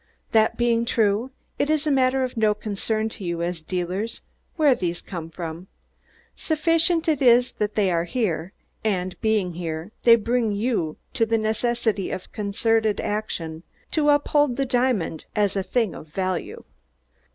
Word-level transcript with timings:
That 0.31 0.57
being 0.57 0.83
true, 0.83 1.29
it 1.59 1.69
is 1.69 1.85
a 1.85 1.91
matter 1.91 2.23
of 2.23 2.35
no 2.35 2.55
concern 2.55 3.07
to 3.09 3.23
you, 3.23 3.43
as 3.43 3.61
dealers, 3.61 4.21
where 4.55 4.73
these 4.73 4.99
come 4.99 5.29
from 5.29 5.67
sufficient 6.35 7.07
it 7.07 7.21
is 7.21 7.51
that 7.59 7.75
they 7.75 7.91
are 7.91 8.05
here, 8.05 8.51
and, 8.83 9.15
being 9.21 9.53
here, 9.53 9.91
they 10.01 10.15
bring 10.15 10.45
home 10.53 10.55
to 10.55 10.57
you 10.57 10.97
the 11.27 11.37
necessity 11.37 12.09
of 12.09 12.31
concerted 12.31 12.99
action 12.99 13.61
to 13.91 14.09
uphold 14.09 14.55
the 14.55 14.65
diamond 14.65 15.25
as 15.35 15.55
a 15.55 15.61
thing 15.61 15.93
of 15.93 16.07
value." 16.07 16.63